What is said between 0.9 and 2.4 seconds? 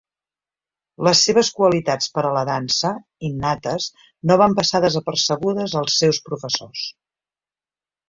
Les seves qualitats per a